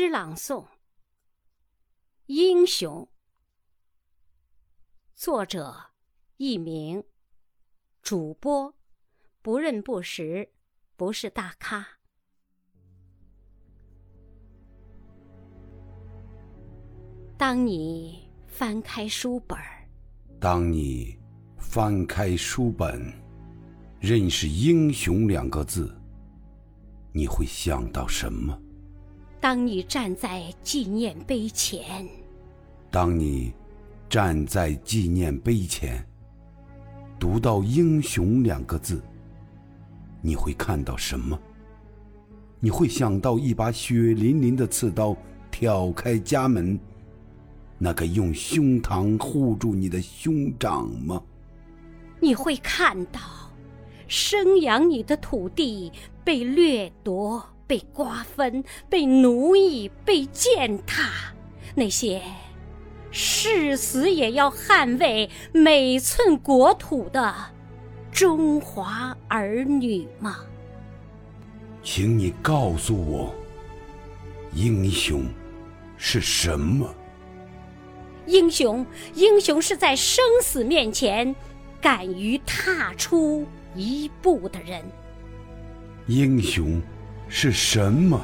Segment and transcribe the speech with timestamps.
[0.00, 0.62] 诗朗诵
[2.24, 3.02] 《英雄》，
[5.14, 5.90] 作者
[6.38, 7.04] 佚名，
[8.00, 8.74] 主播
[9.42, 10.54] 不认不识，
[10.96, 11.86] 不是大咖。
[17.36, 19.58] 当你翻开书本，
[20.40, 21.14] 当你
[21.58, 23.12] 翻开书本，
[24.00, 25.94] 认识“英雄”两个字，
[27.12, 28.58] 你会想到什么？
[29.40, 32.06] 当你站在纪念碑前，
[32.90, 33.54] 当你
[34.06, 36.04] 站在纪念碑前，
[37.18, 39.02] 读到“英雄”两个字，
[40.20, 41.40] 你会看到什么？
[42.60, 45.16] 你会想到一把血淋淋的刺刀
[45.50, 46.78] 挑开家门，
[47.78, 51.22] 那个用胸膛护住你的兄长吗？
[52.20, 53.18] 你会看到
[54.06, 55.90] 生养你的土地
[56.22, 57.42] 被掠夺。
[57.70, 61.32] 被瓜分、被奴役、被践踏，
[61.76, 62.20] 那些
[63.12, 67.32] 誓死也要捍卫每寸国土的
[68.10, 70.38] 中华儿女吗？
[71.80, 73.32] 请你告诉我，
[74.52, 75.24] 英雄
[75.96, 76.92] 是什么？
[78.26, 81.32] 英雄，英雄是在生死面前
[81.80, 84.84] 敢于踏出一步的人。
[86.08, 86.82] 英雄。
[87.32, 88.20] 是什么？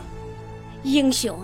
[0.82, 1.38] 英雄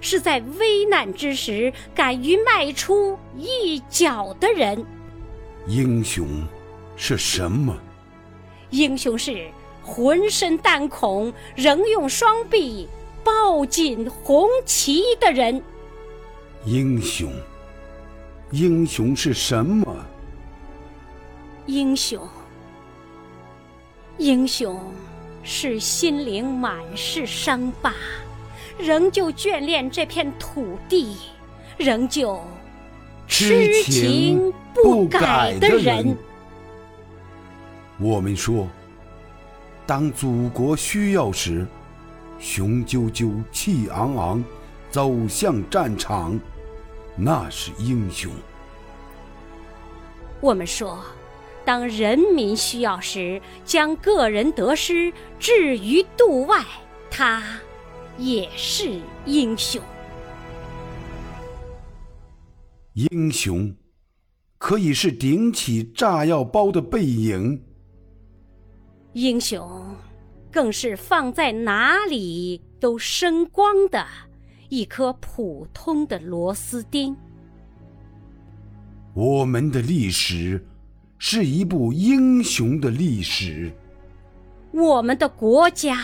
[0.00, 4.84] 是在危难之时敢于迈出一脚的人。
[5.66, 6.26] 英雄
[6.96, 7.76] 是什么？
[8.70, 9.46] 英雄是
[9.82, 12.88] 浑身弹孔仍用双臂
[13.22, 15.62] 抱紧红旗的人。
[16.64, 17.30] 英雄，
[18.52, 19.94] 英雄是什么？
[21.66, 22.26] 英雄，
[24.16, 24.80] 英雄。
[25.42, 27.92] 是心灵满是伤疤，
[28.78, 31.16] 仍旧眷恋这片土地，
[31.76, 32.40] 仍旧
[33.26, 36.16] 痴情不改的人。
[37.98, 38.68] 我们说，
[39.84, 41.66] 当祖国需要时，
[42.38, 44.44] 雄赳赳气昂昂
[44.90, 46.38] 走向战场，
[47.16, 48.30] 那是英雄。
[50.40, 50.98] 我们说。
[51.64, 56.64] 当人民需要时，将个人得失置于度外，
[57.08, 57.42] 他
[58.18, 59.80] 也是英雄。
[62.94, 63.74] 英雄
[64.58, 67.62] 可以是顶起炸药包的背影，
[69.12, 69.96] 英雄
[70.50, 74.04] 更是放在哪里都生光的
[74.68, 77.16] 一颗普通的螺丝钉。
[79.14, 80.60] 我们的历史。
[81.24, 83.70] 是一部英雄的历史。
[84.72, 85.96] 我们的国家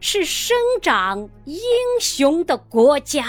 [0.00, 1.60] 是生长英
[2.00, 3.26] 雄的国家。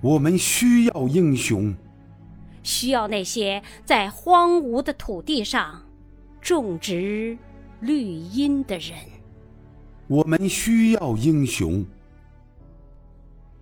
[0.00, 1.72] 我们需要英雄，
[2.64, 5.80] 需要那些在荒芜的土地上
[6.40, 7.38] 种植
[7.78, 8.98] 绿荫的人。
[10.08, 11.86] 我们需要英雄，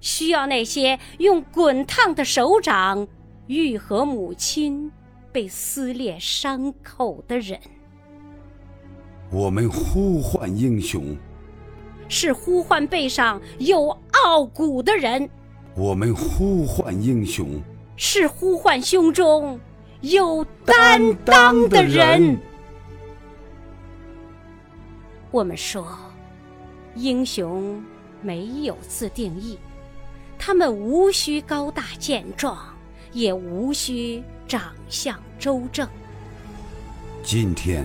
[0.00, 3.06] 需要那些用滚烫的手掌
[3.48, 4.90] 愈合母亲。
[5.36, 7.60] 被撕裂伤口的人，
[9.30, 11.14] 我们呼唤英雄，
[12.08, 13.90] 是呼唤背上有
[14.24, 15.28] 傲骨的人；
[15.74, 17.60] 我们呼唤英雄，
[17.98, 19.60] 是呼唤胸中
[20.00, 22.38] 有担当的人。
[25.30, 25.86] 我们说，
[26.94, 27.84] 英雄
[28.22, 29.58] 没有自定义，
[30.38, 32.56] 他们无需高大健壮，
[33.16, 34.22] 也无需。
[34.46, 35.88] 长相周正。
[37.20, 37.84] 今天，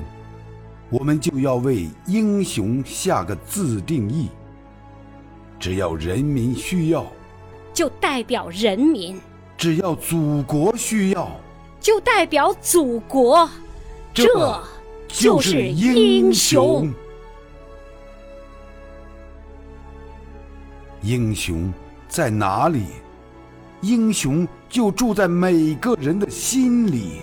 [0.91, 4.29] 我们就要为英雄下个自定义。
[5.59, 7.03] 只要人民需要，
[7.73, 9.15] 就代表人民；
[9.57, 11.31] 只要祖国需要，
[11.79, 13.49] 就代表祖国。
[14.13, 14.27] 这
[15.07, 16.93] 就是英雄。
[21.01, 21.73] 英雄
[22.07, 22.83] 在哪里？
[23.81, 27.21] 英雄就住在每个人的心里。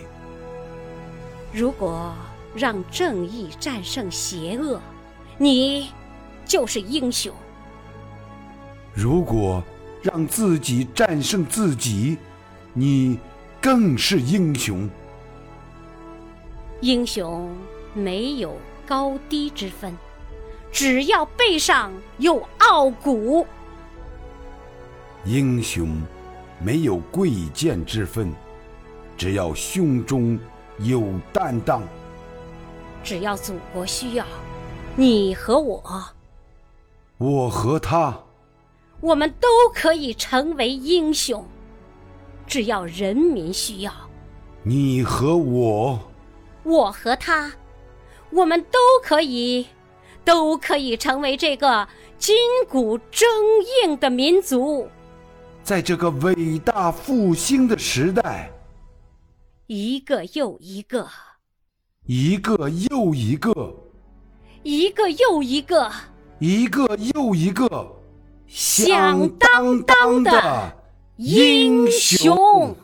[1.53, 2.13] 如果
[2.55, 4.81] 让正义战胜邪恶，
[5.37, 5.91] 你
[6.45, 7.33] 就是英雄；
[8.93, 9.63] 如果
[10.03, 12.19] 让自己战胜自己，
[12.73, 13.21] 你
[13.61, 14.89] 更是英雄。
[16.81, 17.57] 英雄
[17.95, 19.97] 没有高低之分，
[20.73, 23.47] 只要背上有傲骨。
[25.25, 25.97] 英雄。
[26.61, 28.35] 没有贵贱之分，
[29.17, 30.39] 只要胸中
[30.79, 31.83] 有担当。
[33.05, 34.27] 只要祖国需要，
[34.97, 35.83] 你和我，
[37.17, 38.19] 我和他，
[39.01, 41.47] 我们都可以成为英雄，
[42.47, 43.93] 只要人民需要。
[44.65, 45.99] 你和我，
[46.65, 47.53] 我和他，
[48.31, 49.67] 我们都可以，
[50.25, 51.89] 都可以成为这个
[52.19, 52.37] 筋
[52.69, 53.25] 骨铮
[53.85, 54.89] 硬的民族。
[55.69, 58.51] 在这个伟大复兴的时代，
[59.67, 61.07] 一个又一个，
[62.07, 63.77] 一个又一个，
[64.63, 65.93] 一个又一个，
[66.39, 67.87] 一个又一个，
[68.47, 70.75] 响当当的
[71.17, 72.75] 英雄。